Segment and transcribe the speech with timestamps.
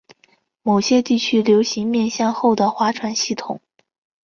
[0.63, 3.61] 某些地区流行面向后的划船系统。